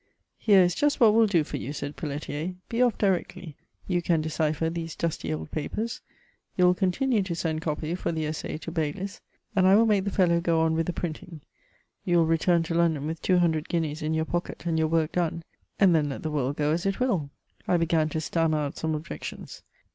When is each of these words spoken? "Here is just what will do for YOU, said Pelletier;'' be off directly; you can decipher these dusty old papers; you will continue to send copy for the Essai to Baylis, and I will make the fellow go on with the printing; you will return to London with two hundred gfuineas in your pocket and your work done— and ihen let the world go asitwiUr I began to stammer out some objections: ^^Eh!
"Here 0.49 0.63
is 0.63 0.73
just 0.73 0.99
what 0.99 1.13
will 1.13 1.27
do 1.27 1.43
for 1.43 1.57
YOU, 1.57 1.73
said 1.73 1.95
Pelletier;'' 1.95 2.55
be 2.69 2.81
off 2.81 2.97
directly; 2.97 3.55
you 3.85 4.01
can 4.01 4.19
decipher 4.19 4.67
these 4.67 4.95
dusty 4.95 5.31
old 5.31 5.51
papers; 5.51 6.01
you 6.57 6.65
will 6.65 6.73
continue 6.73 7.21
to 7.21 7.35
send 7.35 7.61
copy 7.61 7.93
for 7.93 8.11
the 8.11 8.25
Essai 8.25 8.57
to 8.61 8.71
Baylis, 8.71 9.21
and 9.55 9.67
I 9.67 9.75
will 9.75 9.85
make 9.85 10.05
the 10.05 10.09
fellow 10.09 10.41
go 10.41 10.61
on 10.61 10.73
with 10.73 10.87
the 10.87 10.91
printing; 10.91 11.41
you 12.03 12.17
will 12.17 12.25
return 12.25 12.63
to 12.63 12.73
London 12.73 13.05
with 13.05 13.21
two 13.21 13.37
hundred 13.37 13.69
gfuineas 13.69 14.01
in 14.01 14.15
your 14.15 14.25
pocket 14.25 14.65
and 14.65 14.79
your 14.79 14.87
work 14.87 15.11
done— 15.11 15.43
and 15.79 15.95
ihen 15.95 16.09
let 16.09 16.23
the 16.23 16.31
world 16.31 16.55
go 16.55 16.73
asitwiUr 16.73 17.29
I 17.67 17.77
began 17.77 18.09
to 18.09 18.19
stammer 18.21 18.57
out 18.57 18.77
some 18.77 18.95
objections: 18.95 19.61
^^Eh! 19.67 19.85